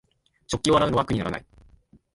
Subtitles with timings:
[0.47, 1.45] 食器を洗うのは苦にならない